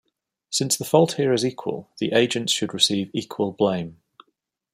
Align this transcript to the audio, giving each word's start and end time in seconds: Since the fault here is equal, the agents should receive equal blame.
Since 0.49 0.77
the 0.77 0.83
fault 0.83 1.11
here 1.17 1.31
is 1.31 1.45
equal, 1.45 1.91
the 1.99 2.13
agents 2.13 2.51
should 2.51 2.73
receive 2.73 3.11
equal 3.13 3.51
blame. 3.51 4.01